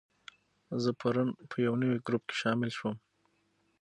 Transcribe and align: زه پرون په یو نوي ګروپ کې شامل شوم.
زه 0.83 0.89
پرون 0.99 1.29
په 1.49 1.55
یو 1.65 1.73
نوي 1.81 1.97
ګروپ 2.05 2.23
کې 2.29 2.35
شامل 2.41 2.69
شوم. 2.77 2.95